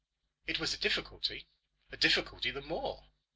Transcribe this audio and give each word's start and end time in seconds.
It 0.47 0.59
was 0.59 0.73
a 0.73 0.79
difficulty 0.79 1.47
a 1.91 1.97
difficulty 1.97 2.49
the 2.49 2.63
more. 2.63 3.07